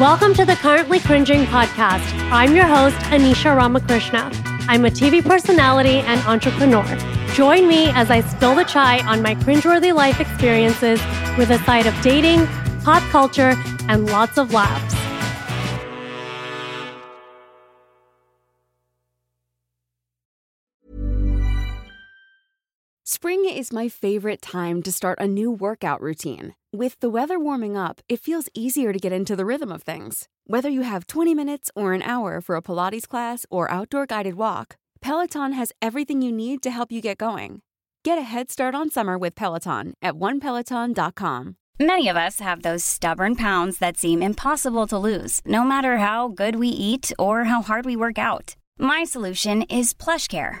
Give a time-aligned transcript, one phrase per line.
[0.00, 2.10] Welcome to the Currently Cringing podcast.
[2.32, 4.30] I'm your host, Anisha Ramakrishna.
[4.66, 6.86] I'm a TV personality and entrepreneur.
[7.34, 10.98] Join me as I spill the chai on my cringeworthy life experiences
[11.36, 12.46] with a side of dating,
[12.82, 13.52] pop culture,
[13.90, 14.94] and lots of laughs.
[23.04, 26.54] Spring is my favorite time to start a new workout routine.
[26.72, 30.28] With the weather warming up, it feels easier to get into the rhythm of things.
[30.46, 34.34] Whether you have 20 minutes or an hour for a Pilates class or outdoor guided
[34.34, 37.62] walk, Peloton has everything you need to help you get going.
[38.04, 41.56] Get a head start on summer with Peloton at onepeloton.com.
[41.80, 46.28] Many of us have those stubborn pounds that seem impossible to lose, no matter how
[46.28, 48.54] good we eat or how hard we work out.
[48.78, 50.60] My solution is PlushCare.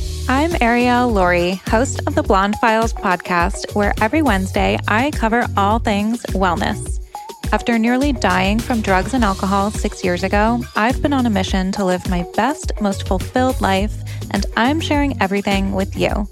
[0.31, 5.77] I'm Arielle Lorre, host of the Blonde Files podcast, where every Wednesday I cover all
[5.77, 7.05] things wellness.
[7.51, 11.73] After nearly dying from drugs and alcohol six years ago, I've been on a mission
[11.73, 13.93] to live my best, most fulfilled life,
[14.31, 16.25] and I'm sharing everything with you.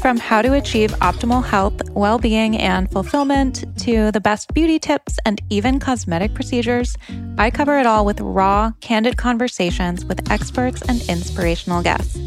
[0.00, 5.18] From how to achieve optimal health, well being, and fulfillment to the best beauty tips
[5.26, 6.96] and even cosmetic procedures,
[7.36, 12.18] I cover it all with raw, candid conversations with experts and inspirational guests.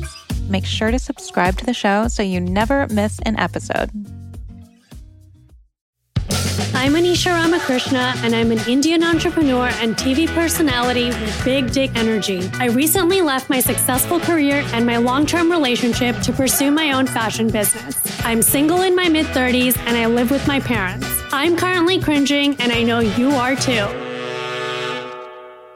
[0.49, 3.89] Make sure to subscribe to the show so you never miss an episode.
[6.75, 12.47] I'm Anisha Ramakrishna, and I'm an Indian entrepreneur and TV personality with big dick energy.
[12.59, 17.07] I recently left my successful career and my long term relationship to pursue my own
[17.07, 17.97] fashion business.
[18.23, 21.07] I'm single in my mid 30s and I live with my parents.
[21.31, 23.87] I'm currently cringing, and I know you are too.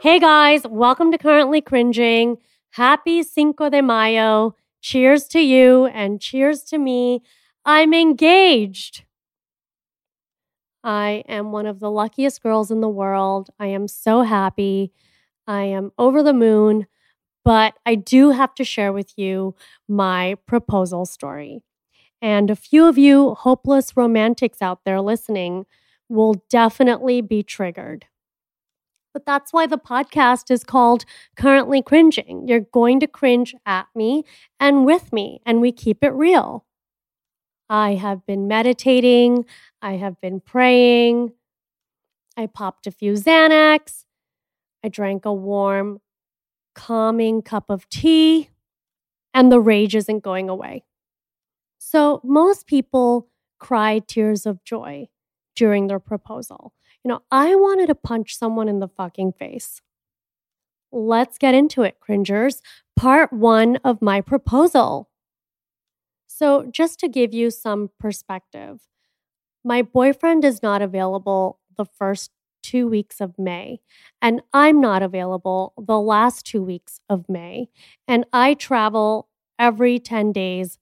[0.00, 2.38] Hey guys, welcome to Currently Cringing.
[2.70, 4.54] Happy Cinco de Mayo.
[4.82, 7.22] Cheers to you and cheers to me.
[7.64, 9.04] I'm engaged.
[10.82, 13.50] I am one of the luckiest girls in the world.
[13.58, 14.92] I am so happy.
[15.46, 16.86] I am over the moon,
[17.44, 19.56] but I do have to share with you
[19.88, 21.62] my proposal story.
[22.22, 25.66] And a few of you hopeless romantics out there listening
[26.08, 28.06] will definitely be triggered.
[29.12, 31.04] But that's why the podcast is called
[31.36, 32.46] Currently Cringing.
[32.46, 34.24] You're going to cringe at me
[34.58, 36.64] and with me, and we keep it real.
[37.68, 39.46] I have been meditating.
[39.80, 41.32] I have been praying.
[42.36, 44.04] I popped a few Xanax.
[44.82, 46.00] I drank a warm,
[46.74, 48.50] calming cup of tea,
[49.34, 50.84] and the rage isn't going away.
[51.78, 53.28] So, most people
[53.58, 55.08] cry tears of joy
[55.54, 56.72] during their proposal.
[57.04, 59.80] You know, I wanted to punch someone in the fucking face.
[60.92, 62.62] Let's get into it, cringers.
[62.96, 65.08] Part one of my proposal.
[66.26, 68.80] So, just to give you some perspective,
[69.64, 72.30] my boyfriend is not available the first
[72.62, 73.80] two weeks of May,
[74.20, 77.68] and I'm not available the last two weeks of May.
[78.08, 79.28] And I travel
[79.58, 80.78] every 10 days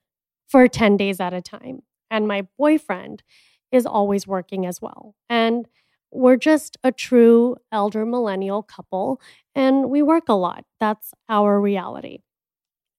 [0.48, 1.82] for 10 days at a time.
[2.10, 3.22] And my boyfriend
[3.70, 5.14] is always working as well.
[5.28, 5.66] And
[6.10, 9.20] we're just a true elder millennial couple,
[9.54, 10.64] and we work a lot.
[10.80, 12.21] That's our reality.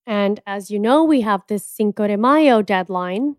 [0.05, 3.35] And as you know, we have this Cinco de Mayo deadline.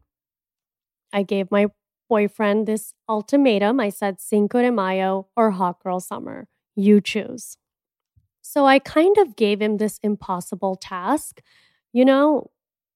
[1.12, 1.66] I gave my
[2.08, 3.80] boyfriend this ultimatum.
[3.80, 6.46] I said, Cinco de Mayo or Hot Girl Summer.
[6.76, 7.56] You choose.
[8.40, 11.40] So I kind of gave him this impossible task,
[11.92, 12.50] you know,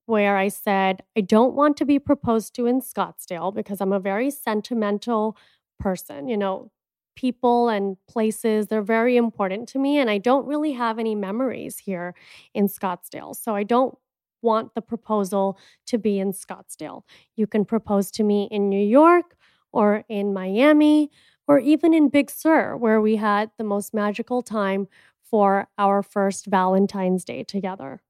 [0.06, 4.00] where I said, I don't want to be proposed to in Scottsdale because I'm a
[4.00, 5.36] very sentimental
[5.78, 6.28] person.
[6.28, 6.70] You know,
[7.16, 9.98] people and places, they're very important to me.
[9.98, 12.14] And I don't really have any memories here
[12.54, 13.36] in Scottsdale.
[13.36, 13.96] So I don't
[14.42, 17.02] want the proposal to be in Scottsdale.
[17.36, 19.36] You can propose to me in New York
[19.72, 21.10] or in Miami
[21.46, 24.86] or even in Big Sur, where we had the most magical time
[25.22, 28.00] for our first Valentine's Day together.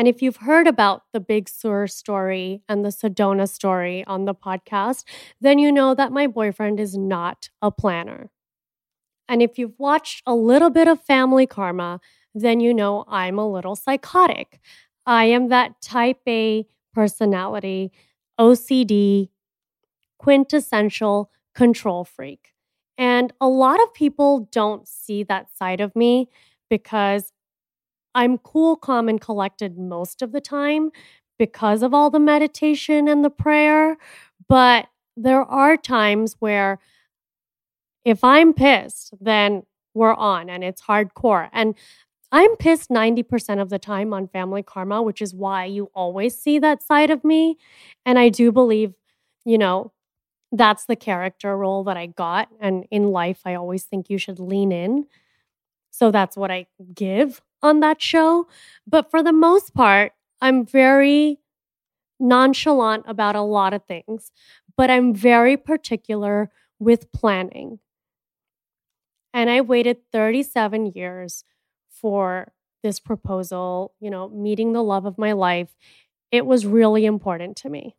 [0.00, 4.34] And if you've heard about the Big Sur story and the Sedona story on the
[4.34, 5.04] podcast,
[5.42, 8.30] then you know that my boyfriend is not a planner.
[9.28, 12.00] And if you've watched a little bit of Family Karma,
[12.34, 14.58] then you know I'm a little psychotic.
[15.04, 16.64] I am that type A
[16.94, 17.92] personality,
[18.40, 19.28] OCD,
[20.18, 22.54] quintessential control freak.
[22.96, 26.30] And a lot of people don't see that side of me
[26.70, 27.34] because
[28.14, 30.90] I'm cool, calm, and collected most of the time
[31.38, 33.96] because of all the meditation and the prayer.
[34.48, 36.78] But there are times where
[38.04, 39.64] if I'm pissed, then
[39.94, 41.48] we're on and it's hardcore.
[41.52, 41.74] And
[42.32, 46.58] I'm pissed 90% of the time on family karma, which is why you always see
[46.60, 47.58] that side of me.
[48.06, 48.94] And I do believe,
[49.44, 49.92] you know,
[50.52, 52.48] that's the character role that I got.
[52.60, 55.06] And in life, I always think you should lean in.
[55.90, 58.46] So that's what I give on that show.
[58.86, 61.38] But for the most part, I'm very
[62.20, 64.32] nonchalant about a lot of things,
[64.76, 67.80] but I'm very particular with planning.
[69.32, 71.44] And I waited 37 years
[71.88, 72.52] for
[72.82, 75.76] this proposal, you know, meeting the love of my life.
[76.32, 77.96] It was really important to me.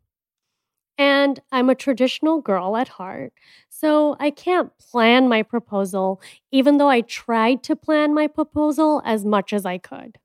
[1.02, 3.34] And I'm a traditional girl at heart,
[3.70, 6.22] so I can't plan my proposal,
[6.52, 10.18] even though I tried to plan my proposal as much as I could.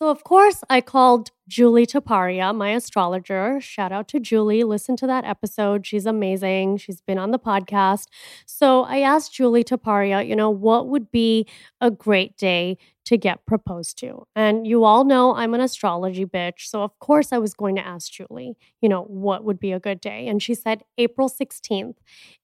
[0.00, 3.60] So, of course, I called Julie Taparia, my astrologer.
[3.60, 4.64] Shout out to Julie.
[4.64, 5.86] Listen to that episode.
[5.86, 6.78] She's amazing.
[6.78, 8.06] She's been on the podcast.
[8.46, 11.46] So, I asked Julie Taparia, you know, what would be
[11.82, 14.26] a great day to get proposed to?
[14.34, 16.60] And you all know I'm an astrology bitch.
[16.60, 19.80] So, of course, I was going to ask Julie, you know, what would be a
[19.80, 20.28] good day?
[20.28, 21.96] And she said April 16th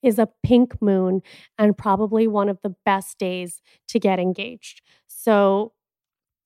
[0.03, 1.23] is a pink moon
[1.57, 4.83] and probably one of the best days to get engaged.
[5.07, 5.73] So,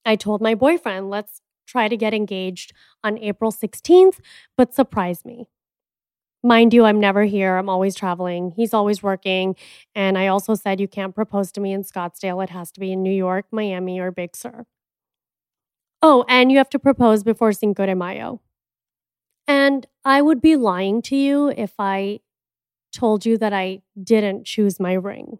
[0.05, 2.73] I told my boyfriend, let's try to get engaged
[3.05, 4.21] on April 16th,
[4.57, 5.49] but surprise me.
[6.43, 7.57] Mind you, I'm never here.
[7.57, 8.53] I'm always traveling.
[8.57, 9.57] He's always working.
[9.95, 12.43] And I also said you can't propose to me in Scottsdale.
[12.43, 14.65] It has to be in New York, Miami, or Big Sur.
[16.03, 18.41] Oh, and you have to propose before Cinco de Mayo.
[19.47, 22.21] And I would be lying to you if I
[22.93, 25.39] told you that I didn't choose my ring.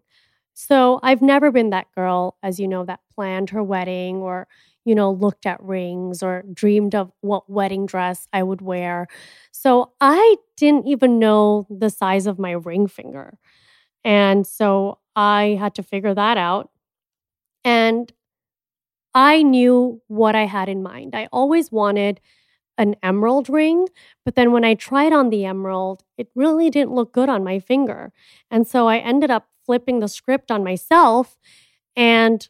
[0.53, 4.47] So I've never been that girl, as you know, that planned her wedding or,
[4.85, 9.07] you know, looked at rings or dreamed of what wedding dress I would wear.
[9.51, 13.37] So I didn't even know the size of my ring finger.
[14.03, 16.69] And so I had to figure that out.
[17.63, 18.11] And
[19.13, 21.15] I knew what I had in mind.
[21.15, 22.21] I always wanted
[22.77, 23.87] an emerald ring,
[24.25, 27.59] but then when I tried on the emerald, it really didn't look good on my
[27.59, 28.13] finger.
[28.51, 31.37] And so I ended up flipping the script on myself
[31.95, 32.49] and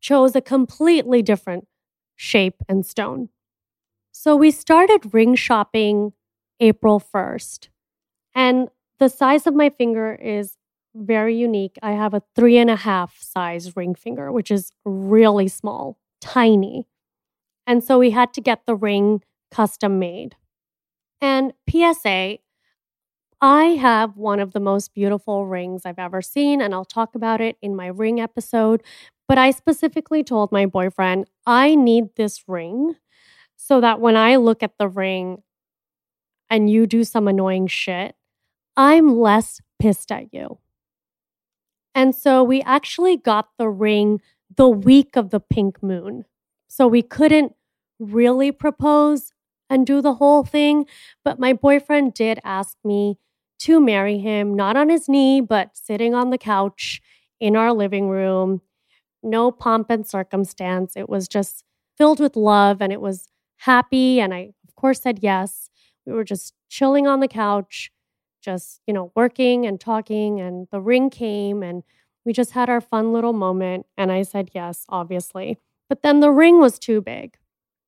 [0.00, 1.66] chose a completely different
[2.16, 3.28] shape and stone.
[4.12, 6.12] So we started ring shopping
[6.60, 7.68] April 1st.
[8.34, 10.56] And the size of my finger is
[10.94, 11.76] very unique.
[11.82, 16.86] I have a three and a half size ring finger, which is really small, tiny.
[17.66, 20.36] And so we had to get the ring custom made.
[21.20, 22.38] And PSA,
[23.46, 27.42] I have one of the most beautiful rings I've ever seen, and I'll talk about
[27.42, 28.82] it in my ring episode.
[29.28, 32.96] But I specifically told my boyfriend, I need this ring
[33.54, 35.42] so that when I look at the ring
[36.48, 38.16] and you do some annoying shit,
[38.78, 40.56] I'm less pissed at you.
[41.94, 44.22] And so we actually got the ring
[44.56, 46.24] the week of the pink moon.
[46.66, 47.54] So we couldn't
[47.98, 49.34] really propose
[49.68, 50.86] and do the whole thing.
[51.22, 53.18] But my boyfriend did ask me
[53.60, 57.00] to marry him, not on his knee, but sitting on the couch
[57.40, 58.60] in our living room.
[59.22, 60.96] No pomp and circumstance.
[60.96, 61.64] It was just
[61.96, 64.20] filled with love and it was happy.
[64.20, 65.70] And I, of course, said yes.
[66.06, 67.90] We were just chilling on the couch,
[68.42, 70.40] just, you know, working and talking.
[70.40, 71.82] And the ring came and
[72.24, 73.86] we just had our fun little moment.
[73.96, 75.58] And I said yes, obviously.
[75.88, 77.36] But then the ring was too big.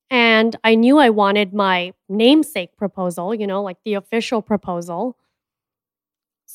[0.08, 5.16] And I knew I wanted my namesake proposal, you know, like the official proposal.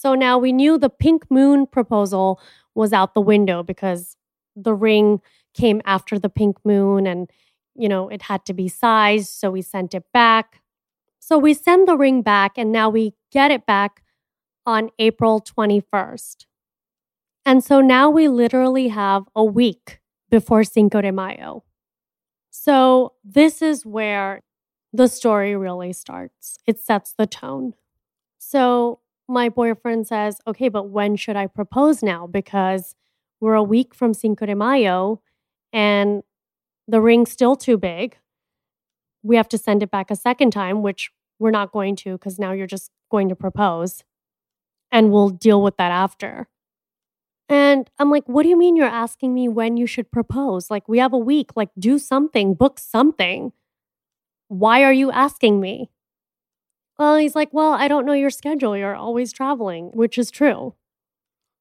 [0.02, 2.42] So now we knew the pink moon proposal
[2.74, 4.18] was out the window because
[4.56, 5.22] the ring
[5.54, 7.30] came after the pink moon and,
[7.76, 9.30] you know, it had to be sized.
[9.30, 10.64] So we sent it back.
[11.20, 14.02] So we send the ring back and now we get it back
[14.66, 16.48] on April 21st.
[17.46, 20.00] And so now we literally have a week
[20.32, 21.64] before Cinco de Mayo.
[22.50, 24.42] So this is where
[24.92, 26.58] the story really starts.
[26.66, 27.76] It sets the tone.
[28.40, 29.01] So
[29.32, 32.28] my boyfriend says, okay, but when should I propose now?
[32.28, 32.96] Because
[33.40, 35.22] we're a week from Cinco de Mayo
[35.74, 36.24] and
[36.88, 38.18] the ring's still too big.
[39.24, 42.38] We have to send it back a second time, which we're not going to because
[42.38, 44.04] now you're just going to propose
[44.92, 46.48] and we'll deal with that after.
[47.48, 50.70] And I'm like, what do you mean you're asking me when you should propose?
[50.70, 53.52] Like, we have a week, like, do something, book something.
[54.48, 55.90] Why are you asking me?
[57.02, 58.78] Well, he's like, well, I don't know your schedule.
[58.78, 60.76] You're always traveling, which is true.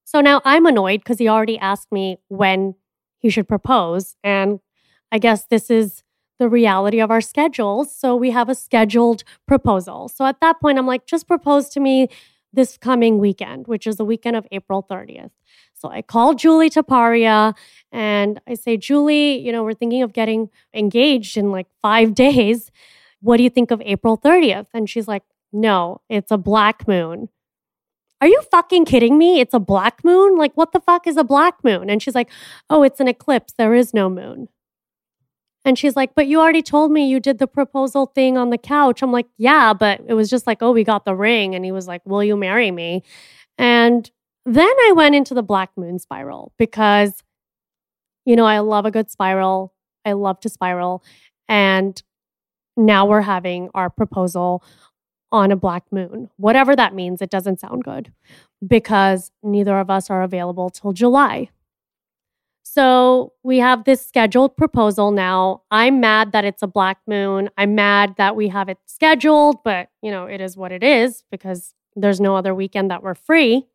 [0.03, 2.75] So now I'm annoyed because he already asked me when
[3.17, 4.15] he should propose.
[4.23, 4.59] And
[5.11, 6.03] I guess this is
[6.37, 7.91] the reality of our schedules.
[7.91, 10.09] So we have a scheduled proposal.
[10.09, 12.09] So at that point, I'm like, just propose to me
[12.53, 15.31] this coming weekend, which is the weekend of April 30th.
[15.73, 17.55] So I called Julie Taparia
[17.91, 22.69] and I say, Julie, you know, we're thinking of getting engaged in like five days.
[23.21, 24.67] What do you think of April 30th?
[24.75, 27.29] And she's like, no, it's a black moon.
[28.21, 29.39] Are you fucking kidding me?
[29.39, 30.37] It's a black moon?
[30.37, 31.89] Like, what the fuck is a black moon?
[31.89, 32.29] And she's like,
[32.69, 33.53] oh, it's an eclipse.
[33.57, 34.47] There is no moon.
[35.63, 38.57] And she's like, But you already told me you did the proposal thing on the
[38.57, 39.01] couch.
[39.01, 41.55] I'm like, Yeah, but it was just like, Oh, we got the ring.
[41.55, 43.03] And he was like, Will you marry me?
[43.57, 44.09] And
[44.45, 47.21] then I went into the Black Moon spiral because,
[48.25, 49.73] you know, I love a good spiral.
[50.03, 51.03] I love to spiral.
[51.47, 52.01] And
[52.75, 54.63] now we're having our proposal
[55.31, 56.29] on a black moon.
[56.37, 58.11] Whatever that means, it doesn't sound good
[58.65, 61.49] because neither of us are available till July.
[62.63, 65.63] So we have this scheduled proposal now.
[65.71, 67.49] I'm mad that it's a black moon.
[67.57, 71.23] I'm mad that we have it scheduled, but you know, it is what it is
[71.31, 73.67] because there's no other weekend that we're free.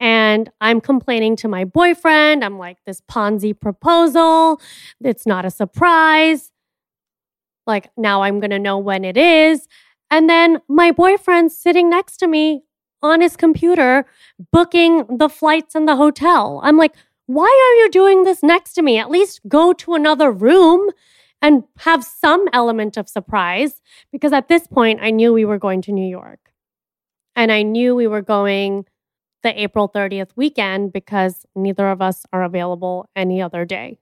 [0.00, 2.44] And I'm complaining to my boyfriend.
[2.44, 4.60] I'm like, this Ponzi proposal,
[5.00, 6.52] it's not a surprise.
[7.66, 9.66] Like, now I'm going to know when it is.
[10.10, 12.62] And then my boyfriend's sitting next to me
[13.02, 14.06] on his computer,
[14.52, 16.60] booking the flights and the hotel.
[16.64, 16.94] I'm like,
[17.26, 18.98] why are you doing this next to me?
[18.98, 20.90] At least go to another room
[21.42, 23.80] and have some element of surprise.
[24.10, 26.40] Because at this point, I knew we were going to New York.
[27.36, 28.86] And I knew we were going
[29.42, 34.00] the April 30th weekend because neither of us are available any other day.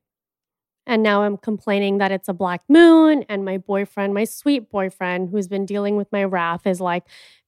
[0.87, 3.25] And now I'm complaining that it's a black moon.
[3.29, 7.05] And my boyfriend, my sweet boyfriend, who's been dealing with my wrath, is like,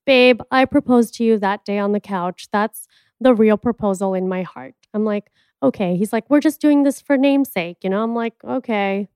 [0.07, 2.49] Babe, I proposed to you that day on the couch.
[2.50, 2.88] That's
[3.21, 4.75] the real proposal in my heart.
[4.95, 5.30] I'm like,
[5.62, 5.97] okay.
[5.97, 7.78] He's like, we're just doing this for namesake.
[7.83, 9.09] You know, I'm like, okay.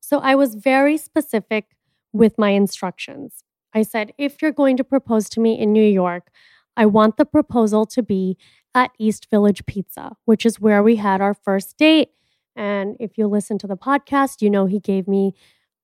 [0.00, 1.76] So I was very specific
[2.12, 3.42] with my instructions.
[3.74, 6.30] I said, if you're going to propose to me in New York,
[6.76, 8.38] I want the proposal to be
[8.74, 12.10] at East Village Pizza, which is where we had our first date.
[12.56, 15.34] And if you listen to the podcast, you know he gave me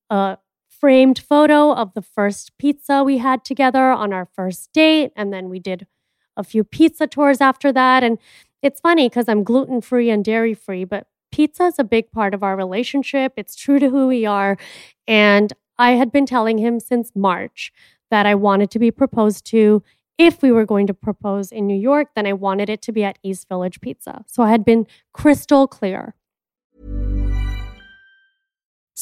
[0.09, 0.37] a
[0.67, 5.13] framed photo of the first pizza we had together on our first date.
[5.15, 5.87] And then we did
[6.35, 8.03] a few pizza tours after that.
[8.03, 8.17] And
[8.61, 12.33] it's funny because I'm gluten free and dairy free, but pizza is a big part
[12.33, 13.33] of our relationship.
[13.37, 14.57] It's true to who we are.
[15.07, 17.71] And I had been telling him since March
[18.11, 19.83] that I wanted to be proposed to.
[20.17, 23.03] If we were going to propose in New York, then I wanted it to be
[23.03, 24.23] at East Village Pizza.
[24.27, 26.13] So I had been crystal clear.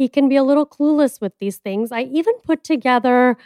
[0.00, 3.36] he can be a little clueless with these things, I even put together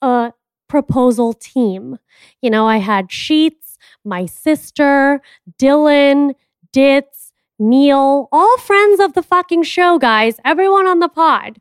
[0.00, 0.32] a
[0.68, 1.98] proposal team.
[2.40, 5.20] You know, I had sheets my sister,
[5.60, 6.34] Dylan,
[6.72, 11.58] Ditz, Neil, all friends of the fucking show, guys, everyone on the pod.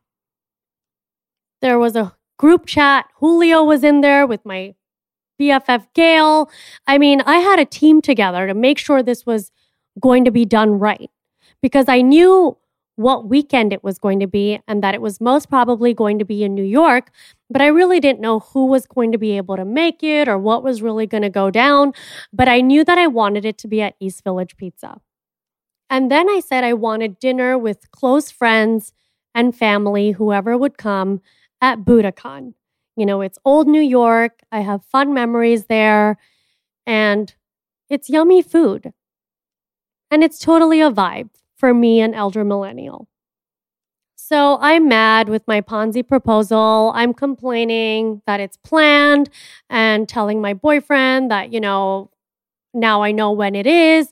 [1.61, 3.07] There was a group chat.
[3.15, 4.75] Julio was in there with my
[5.41, 6.51] BFF Gail.
[6.85, 9.51] I mean, I had a team together to make sure this was
[9.99, 11.09] going to be done right
[11.63, 12.55] because I knew
[12.97, 16.25] what weekend it was going to be and that it was most probably going to
[16.25, 17.11] be in New York,
[17.47, 20.37] but I really didn't know who was going to be able to make it or
[20.39, 21.93] what was really going to go down.
[22.33, 24.99] But I knew that I wanted it to be at East Village Pizza.
[25.91, 28.93] And then I said I wanted dinner with close friends
[29.35, 31.21] and family, whoever would come,
[31.61, 32.55] at Buddakan.
[32.95, 34.39] You know, it's old New York.
[34.51, 36.17] I have fun memories there,
[36.87, 37.33] and
[37.89, 38.91] it's yummy food.
[40.09, 43.07] And it's totally a vibe for me, an elder millennial.
[44.15, 46.91] So I'm mad with my Ponzi proposal.
[46.95, 49.29] I'm complaining that it's planned
[49.69, 52.09] and telling my boyfriend that, you know,
[52.73, 54.11] now I know when it is.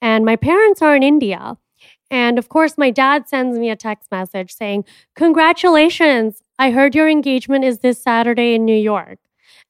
[0.00, 1.58] And my parents are in India.
[2.10, 6.42] And of course, my dad sends me a text message saying, Congratulations.
[6.58, 9.18] I heard your engagement is this Saturday in New York.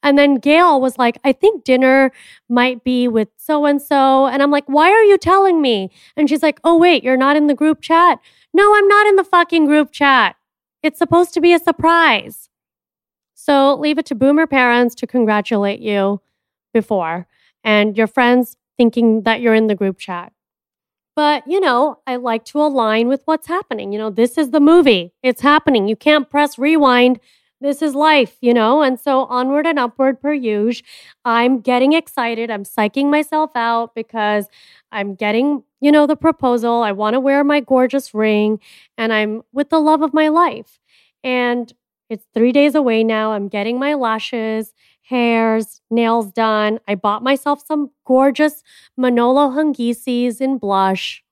[0.02, 2.10] And then Gail was like, I think dinner
[2.48, 4.26] might be with so and so.
[4.26, 5.90] And I'm like, why are you telling me?
[6.16, 8.18] And she's like, oh, wait, you're not in the group chat.
[8.54, 10.36] No, I'm not in the fucking group chat.
[10.82, 12.48] It's supposed to be a surprise.
[13.34, 16.20] So leave it to boomer parents to congratulate you
[16.72, 17.26] before
[17.62, 20.32] and your friends thinking that you're in the group chat.
[21.16, 23.92] But, you know, I like to align with what's happening.
[23.92, 25.88] You know, this is the movie, it's happening.
[25.88, 27.20] You can't press rewind
[27.60, 28.82] this is life, you know?
[28.82, 30.86] And so onward and upward per usual.
[31.24, 32.50] I'm getting excited.
[32.50, 34.46] I'm psyching myself out because
[34.92, 36.82] I'm getting, you know, the proposal.
[36.82, 38.60] I want to wear my gorgeous ring
[38.96, 40.78] and I'm with the love of my life.
[41.22, 41.72] And
[42.08, 43.32] it's three days away now.
[43.32, 46.80] I'm getting my lashes, hairs, nails done.
[46.88, 48.62] I bought myself some gorgeous
[48.96, 51.22] Manolo Hangisis in blush.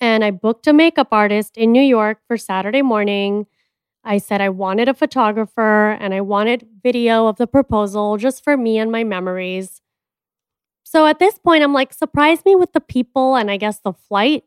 [0.00, 3.46] And I booked a makeup artist in New York for Saturday morning.
[4.04, 8.56] I said I wanted a photographer and I wanted video of the proposal just for
[8.56, 9.82] me and my memories.
[10.82, 13.92] So at this point, I'm like, surprise me with the people and I guess the
[13.92, 14.44] flight.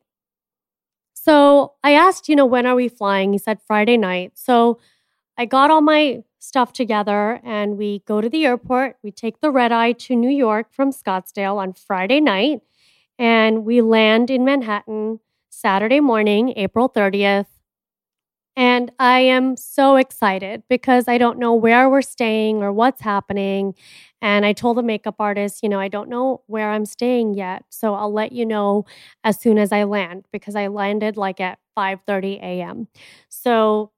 [1.14, 3.32] So I asked, you know, when are we flying?
[3.32, 4.34] He said Friday night.
[4.36, 4.80] So
[5.38, 8.98] I got all my stuff together and we go to the airport.
[9.04, 12.62] We take the red eye to New York from Scottsdale on Friday night
[13.18, 17.46] and we land in Manhattan Saturday morning, April 30th.
[18.56, 23.74] And I am so excited because I don't know where we're staying or what's happening.
[24.22, 27.64] And I told the makeup artist, you know, I don't know where I'm staying yet.
[27.70, 28.86] So I'll let you know
[29.24, 32.88] as soon as I land because I landed like at 5:30 a.m.
[33.28, 33.92] So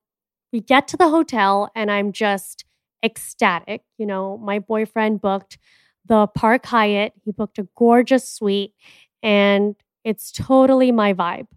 [0.53, 2.65] we get to the hotel and I'm just
[3.03, 3.83] ecstatic.
[3.97, 5.57] You know, my boyfriend booked
[6.05, 7.13] the Park Hyatt.
[7.25, 8.73] He booked a gorgeous suite
[9.23, 11.47] and it's totally my vibe.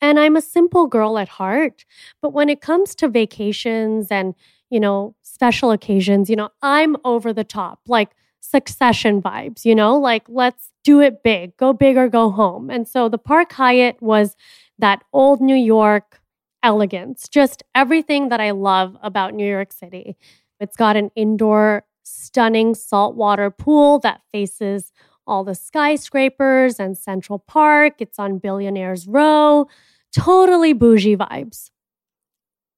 [0.00, 1.84] And I'm a simple girl at heart.
[2.20, 4.34] But when it comes to vacations and,
[4.70, 9.96] you know, special occasions, you know, I'm over the top, like succession vibes, you know,
[9.96, 12.70] like let's do it big, go big or go home.
[12.70, 14.36] And so the Park Hyatt was
[14.78, 16.20] that old New York
[16.62, 20.16] elegance, just everything that I love about New York City.
[20.60, 24.92] It's got an indoor, stunning saltwater pool that faces
[25.26, 27.94] all the skyscrapers and Central Park.
[27.98, 29.68] It's on Billionaires Row.
[30.14, 31.70] Totally bougie vibes.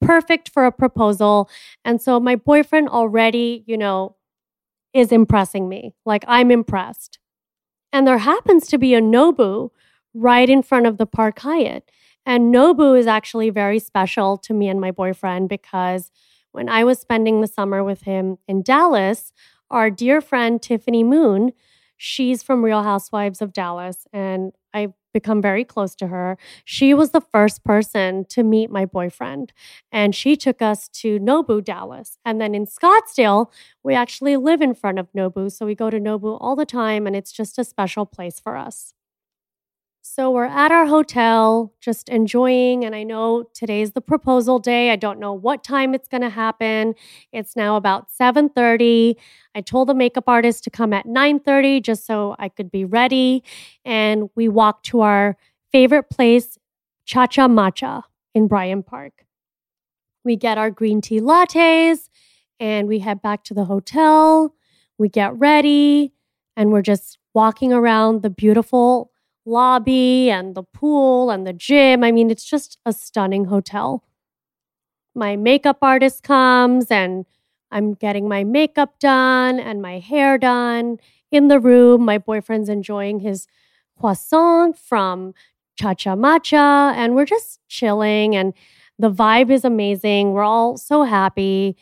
[0.00, 1.50] Perfect for a proposal.
[1.84, 4.16] And so my boyfriend already, you know,
[4.94, 5.94] is impressing me.
[6.06, 7.18] Like I'm impressed.
[7.92, 9.70] And there happens to be a Nobu
[10.14, 11.90] right in front of the Park Hyatt.
[12.26, 16.10] And Nobu is actually very special to me and my boyfriend because
[16.52, 19.32] when I was spending the summer with him in Dallas,
[19.70, 21.52] our dear friend Tiffany Moon,
[21.98, 26.38] She's from Real Housewives of Dallas, and I've become very close to her.
[26.64, 29.52] She was the first person to meet my boyfriend,
[29.90, 32.16] and she took us to Nobu, Dallas.
[32.24, 33.50] And then in Scottsdale,
[33.82, 35.50] we actually live in front of Nobu.
[35.50, 38.56] So we go to Nobu all the time, and it's just a special place for
[38.56, 38.94] us.
[40.10, 42.82] So we're at our hotel, just enjoying.
[42.82, 44.90] And I know today's the proposal day.
[44.90, 46.94] I don't know what time it's going to happen.
[47.30, 49.16] It's now about 7:30.
[49.54, 53.44] I told the makeup artist to come at 9:30 just so I could be ready.
[53.84, 55.36] And we walked to our
[55.72, 56.58] favorite place,
[57.04, 59.26] Cha Cha Matcha in Bryant Park.
[60.24, 62.08] We get our green tea lattes
[62.58, 64.54] and we head back to the hotel.
[64.96, 66.14] We get ready
[66.56, 69.12] and we're just walking around the beautiful
[69.48, 72.04] lobby and the pool and the gym.
[72.04, 74.04] I mean, it's just a stunning hotel.
[75.14, 77.24] My makeup artist comes and
[77.70, 80.98] I'm getting my makeup done and my hair done
[81.30, 82.04] in the room.
[82.04, 83.46] My boyfriend's enjoying his
[83.98, 85.34] croissant from
[85.76, 88.34] Cha Cha Matcha, and we're just chilling.
[88.34, 88.54] And
[88.98, 90.32] the vibe is amazing.
[90.32, 91.76] We're all so happy.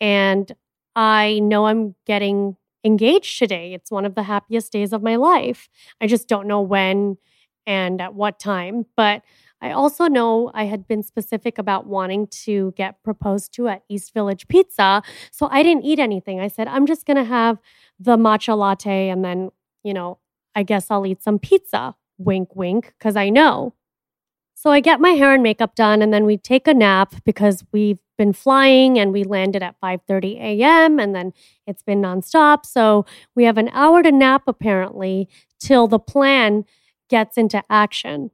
[0.00, 0.50] And
[0.94, 3.74] I know I'm getting engaged today.
[3.74, 5.68] It's one of the happiest days of my life.
[6.00, 7.18] I just don't know when
[7.66, 8.86] and at what time.
[8.96, 9.22] But
[9.60, 14.14] I also know I had been specific about wanting to get proposed to at East
[14.14, 15.02] Village Pizza.
[15.30, 16.40] So I didn't eat anything.
[16.40, 17.58] I said, I'm just going to have
[17.98, 19.50] the matcha latte and then,
[19.82, 20.18] you know,
[20.54, 21.96] I guess I'll eat some pizza.
[22.18, 23.74] Wink, wink, because I know.
[24.58, 27.62] So I get my hair and makeup done and then we take a nap because
[27.72, 30.98] we've been flying and we landed at 5:30 a.m.
[30.98, 31.34] and then
[31.66, 32.64] it's been nonstop.
[32.64, 35.28] So we have an hour to nap apparently
[35.60, 36.64] till the plan
[37.10, 38.30] gets into action.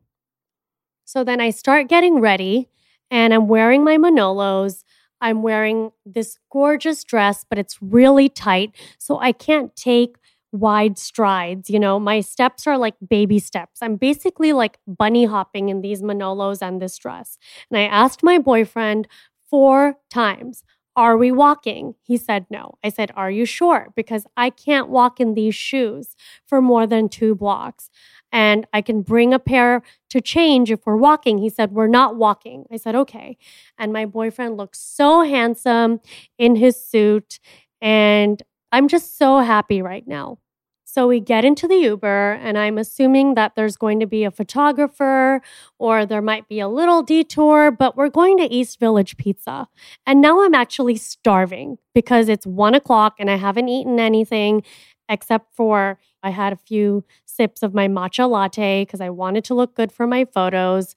[1.05, 2.69] So then I start getting ready
[3.11, 4.85] and I'm wearing my Manolos.
[5.21, 8.77] I'm wearing this gorgeous dress, but it's really tight.
[8.97, 10.19] So I can't take
[10.53, 11.71] wide strides.
[11.71, 13.81] You know, my steps are like baby steps.
[13.83, 17.39] I'm basically like bunny hopping in these Manolos and this dress.
[17.71, 19.09] And I asked my boyfriend
[19.51, 20.63] four times,
[20.95, 21.95] Are we walking?
[22.03, 22.75] He said no.
[22.85, 23.89] I said, Are you sure?
[23.97, 26.15] Because I can't walk in these shoes
[26.47, 27.91] for more than two blocks.
[28.31, 31.39] And I can bring a pair to change if we're walking.
[31.39, 32.67] He said, We're not walking.
[32.71, 33.39] I said, Okay.
[33.79, 36.01] And my boyfriend looked so handsome
[36.39, 37.41] in his suit.
[37.81, 40.39] And I'm just so happy right now.
[40.85, 44.31] So we get into the Uber, and I'm assuming that there's going to be a
[44.31, 45.41] photographer
[45.79, 49.69] or there might be a little detour, but we're going to East Village Pizza.
[50.07, 54.65] And now I'm actually starving because it's one o'clock and I haven't eaten anything
[55.09, 59.55] except for I had a few sips of my matcha latte because I wanted to
[59.55, 60.95] look good for my photos.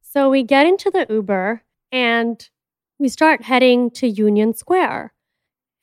[0.00, 2.48] So we get into the Uber and
[2.98, 5.12] we start heading to Union Square.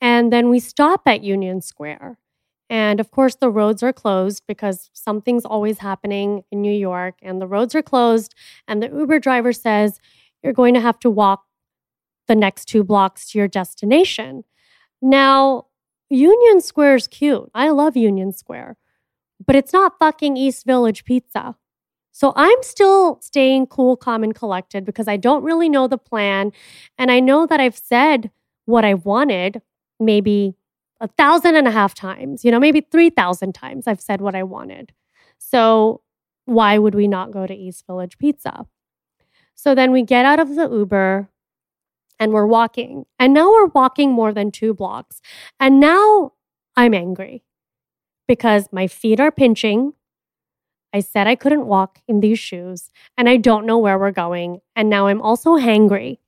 [0.00, 2.18] And then we stop at Union Square.
[2.68, 7.40] And of course, the roads are closed because something's always happening in New York, and
[7.40, 8.34] the roads are closed.
[8.66, 10.00] And the Uber driver says,
[10.42, 11.44] You're going to have to walk
[12.26, 14.44] the next two blocks to your destination.
[15.00, 15.66] Now,
[16.10, 17.50] Union Square is cute.
[17.54, 18.76] I love Union Square,
[19.44, 21.56] but it's not fucking East Village Pizza.
[22.10, 26.50] So I'm still staying cool, calm, and collected because I don't really know the plan.
[26.96, 28.30] And I know that I've said
[28.64, 29.60] what I wanted
[29.98, 30.54] maybe
[31.00, 34.42] a thousand and a half times, you know, maybe 3,000 times I've said what I
[34.42, 34.92] wanted.
[35.38, 36.02] So
[36.46, 38.66] why would we not go to East Village Pizza?
[39.54, 41.28] So then we get out of the Uber
[42.18, 43.04] and we're walking.
[43.18, 45.20] And now we're walking more than two blocks.
[45.60, 46.32] And now
[46.76, 47.42] I'm angry
[48.26, 49.92] because my feet are pinching.
[50.92, 54.60] I said I couldn't walk in these shoes and I don't know where we're going.
[54.74, 56.18] And now I'm also hangry.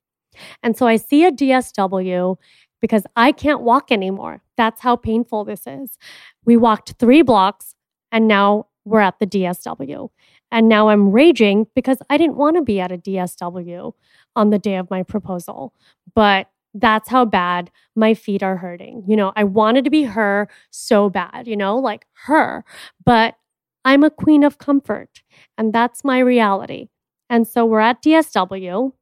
[0.63, 2.37] And so I see a DSW
[2.81, 4.43] because I can't walk anymore.
[4.57, 5.99] That's how painful this is.
[6.45, 7.75] We walked three blocks
[8.13, 10.11] and now we're at the DSW.
[10.51, 13.93] And now I'm raging because I didn't want to be at a DSW
[14.35, 15.75] on the day of my proposal.
[16.15, 19.05] But that's how bad my feet are hurting.
[19.07, 22.65] You know, I wanted to be her so bad, you know, like her,
[23.05, 23.37] but
[23.85, 25.23] I'm a queen of comfort
[25.57, 26.89] and that's my reality.
[27.31, 28.93] And so we're at DSW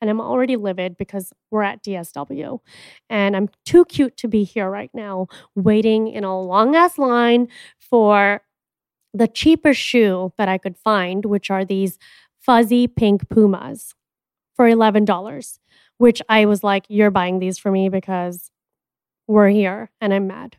[0.00, 2.60] and I'm already livid because we're at DSW
[3.08, 7.48] and I'm too cute to be here right now, waiting in a long ass line
[7.78, 8.42] for
[9.12, 11.98] the cheapest shoe that I could find, which are these
[12.38, 13.94] fuzzy pink Pumas
[14.54, 15.58] for $11,
[15.98, 18.50] which I was like, You're buying these for me because
[19.26, 20.56] we're here and I'm mad.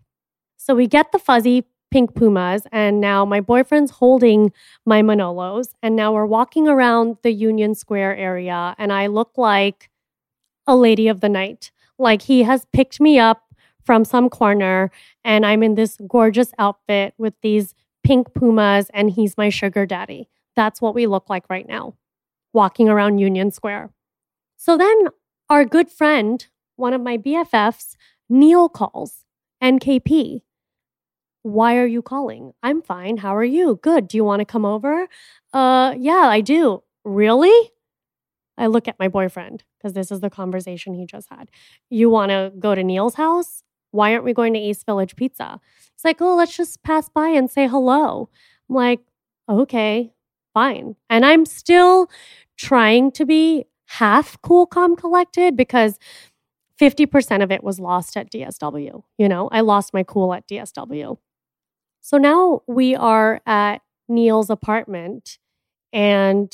[0.57, 4.51] So we get the fuzzy pink Pumas, and now my boyfriend's holding
[4.85, 9.89] my Manolos, and now we're walking around the Union Square area, and I look like
[10.65, 11.71] a lady of the night.
[11.99, 13.43] Like he has picked me up
[13.83, 14.89] from some corner,
[15.23, 20.29] and I'm in this gorgeous outfit with these pink Pumas, and he's my sugar daddy.
[20.55, 21.95] That's what we look like right now,
[22.53, 23.91] walking around Union Square.
[24.55, 25.07] So then
[25.49, 27.95] our good friend, one of my BFFs,
[28.29, 29.25] Neil calls
[29.61, 30.41] NKP
[31.43, 32.53] why are you calling?
[32.61, 33.17] I'm fine.
[33.17, 33.79] How are you?
[33.81, 34.07] Good.
[34.07, 35.07] Do you want to come over?
[35.53, 36.83] Uh, yeah, I do.
[37.03, 37.71] Really?
[38.57, 41.49] I look at my boyfriend because this is the conversation he just had.
[41.89, 43.63] You want to go to Neil's house?
[43.91, 45.59] Why aren't we going to East Village Pizza?
[45.95, 48.29] He's like, oh, let's just pass by and say hello.
[48.69, 48.99] I'm like,
[49.49, 50.13] okay,
[50.53, 50.95] fine.
[51.09, 52.09] And I'm still
[52.57, 55.97] trying to be half cool, calm, collected because
[56.79, 59.03] 50% of it was lost at DSW.
[59.17, 61.17] You know, I lost my cool at DSW.
[62.01, 65.37] So now we are at Neil's apartment
[65.93, 66.51] and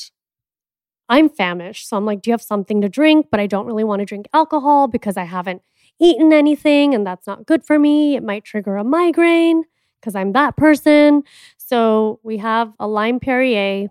[1.08, 1.88] I'm famished.
[1.88, 3.28] So I'm like, Do you have something to drink?
[3.30, 5.62] But I don't really want to drink alcohol because I haven't
[6.00, 8.14] eaten anything and that's not good for me.
[8.14, 9.64] It might trigger a migraine
[10.00, 11.22] because I'm that person.
[11.56, 13.88] So we have a lime Perrier.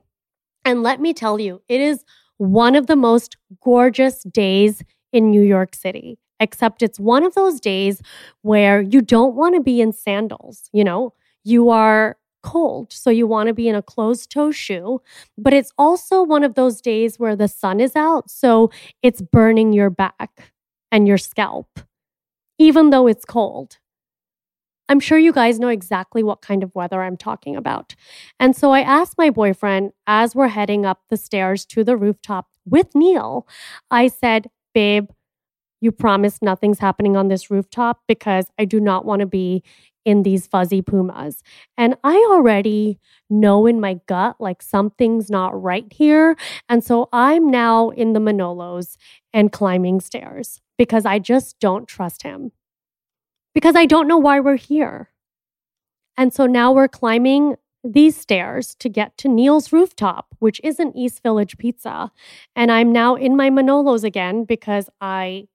[0.63, 2.03] And let me tell you, it is
[2.37, 7.59] one of the most gorgeous days in New York City, except it's one of those
[7.59, 8.01] days
[8.41, 11.13] where you don't want to be in sandals, you know?
[11.43, 12.93] You are cold.
[12.93, 15.01] So you want to be in a closed toe shoe.
[15.37, 18.29] But it's also one of those days where the sun is out.
[18.29, 18.71] So
[19.01, 20.53] it's burning your back
[20.91, 21.79] and your scalp,
[22.57, 23.77] even though it's cold.
[24.89, 27.93] I'm sure you guys know exactly what kind of weather I'm talking about.
[28.39, 32.47] And so I asked my boyfriend as we're heading up the stairs to the rooftop
[32.65, 33.45] with Neil,
[33.91, 35.09] I said, Babe,
[35.81, 39.63] you promise nothing's happening on this rooftop because I do not want to be
[40.05, 41.43] in these fuzzy pumas.
[41.77, 42.97] And I already
[43.29, 46.37] know in my gut like something's not right here.
[46.69, 48.95] And so I'm now in the Manolos
[49.33, 52.53] and climbing stairs because I just don't trust him.
[53.53, 55.09] Because I don't know why we're here.
[56.15, 61.21] And so now we're climbing these stairs to get to Neil's rooftop, which isn't East
[61.21, 62.11] Village Pizza.
[62.55, 65.47] And I'm now in my Manolos again because I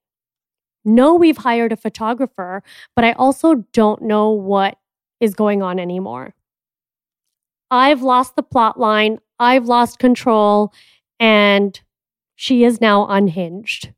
[0.84, 2.62] know we've hired a photographer,
[2.94, 4.78] but I also don't know what
[5.20, 6.34] is going on anymore.
[7.70, 10.72] I've lost the plot line, I've lost control,
[11.18, 11.80] and
[12.34, 13.92] she is now unhinged.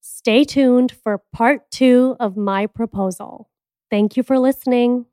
[0.00, 3.48] Stay tuned for part two of my proposal.
[3.90, 5.06] Thank you for listening.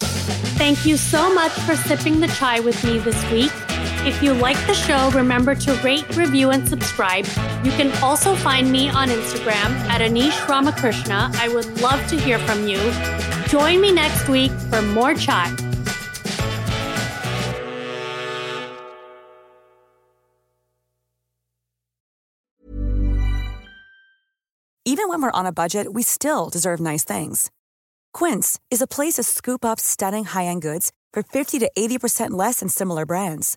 [0.00, 3.52] Thank you so much for sipping the chai with me this week.
[4.06, 7.24] If you like the show, remember to rate, review, and subscribe.
[7.64, 11.30] You can also find me on Instagram at Anish Ramakrishna.
[11.36, 12.78] I would love to hear from you.
[13.48, 15.56] Join me next week for more chai.
[24.84, 27.50] Even when we're on a budget, we still deserve nice things.
[28.12, 32.32] Quince is a place to scoop up stunning high end goods for 50 to 80%
[32.32, 33.56] less than similar brands.